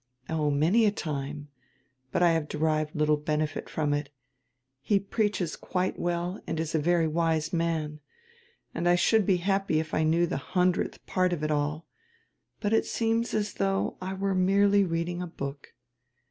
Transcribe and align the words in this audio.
"Oh, 0.27 0.49
many 0.49 0.87
a 0.87 0.91
time. 0.91 1.49
But 2.11 2.23
I 2.23 2.31
have 2.31 2.47
derived 2.47 2.95
little 2.95 3.17
benefit 3.17 3.69
from 3.69 3.93
it. 3.93 4.09
He 4.81 4.99
preaches 4.99 5.55
quite 5.55 5.99
well 5.99 6.41
and 6.47 6.59
is 6.59 6.73
a 6.73 6.79
very 6.79 7.07
wise 7.07 7.53
man, 7.53 7.99
and 8.73 8.89
I 8.89 8.95
should 8.95 9.27
be 9.27 9.37
happy 9.37 9.79
if 9.79 9.93
I 9.93 10.01
knew 10.01 10.25
the 10.25 10.37
hundredth 10.37 11.05
part 11.05 11.33
of 11.33 11.43
it 11.43 11.51
all. 11.51 11.85
But 12.59 12.73
it 12.73 12.87
seems 12.87 13.35
as 13.35 13.53
though 13.53 13.99
I 14.01 14.15
were 14.15 14.33
merely 14.33 14.83
reading 14.83 15.21
a 15.21 15.27
book. 15.27 15.75